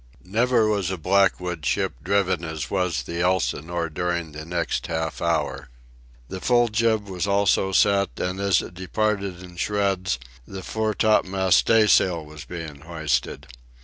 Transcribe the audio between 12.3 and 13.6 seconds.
being hoisted.